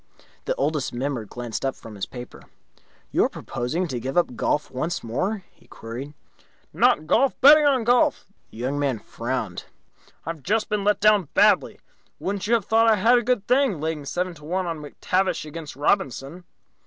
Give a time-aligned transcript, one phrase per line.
[0.45, 2.41] The Oldest Member glanced up from his paper.
[3.11, 6.15] "You are proposing to give up golf once more?" he queried.
[6.73, 7.39] "Not golf.
[7.39, 9.65] Betting on golf." The Young Man frowned.
[10.25, 11.79] "I've just been let down badly.
[12.17, 15.45] Wouldn't you have thought I had a good thing, laying seven to one on McTavish
[15.45, 16.45] against Robinson?"